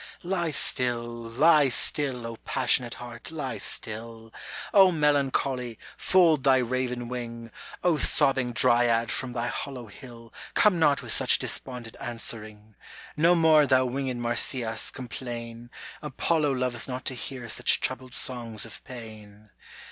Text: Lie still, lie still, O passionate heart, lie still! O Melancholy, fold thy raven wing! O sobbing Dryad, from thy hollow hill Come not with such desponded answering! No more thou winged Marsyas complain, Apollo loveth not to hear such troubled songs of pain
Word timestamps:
Lie 0.23 0.49
still, 0.49 1.05
lie 1.05 1.69
still, 1.69 2.25
O 2.25 2.37
passionate 2.37 2.95
heart, 2.95 3.29
lie 3.29 3.59
still! 3.59 4.33
O 4.73 4.91
Melancholy, 4.91 5.77
fold 5.95 6.43
thy 6.43 6.57
raven 6.57 7.07
wing! 7.07 7.51
O 7.83 7.97
sobbing 7.97 8.51
Dryad, 8.51 9.11
from 9.11 9.33
thy 9.33 9.45
hollow 9.45 9.85
hill 9.85 10.33
Come 10.55 10.79
not 10.79 11.03
with 11.03 11.11
such 11.11 11.37
desponded 11.37 11.95
answering! 11.99 12.75
No 13.15 13.35
more 13.35 13.67
thou 13.67 13.85
winged 13.85 14.19
Marsyas 14.19 14.89
complain, 14.89 15.69
Apollo 16.01 16.51
loveth 16.53 16.87
not 16.87 17.05
to 17.05 17.13
hear 17.13 17.47
such 17.47 17.79
troubled 17.79 18.15
songs 18.15 18.65
of 18.65 18.83
pain 18.83 19.51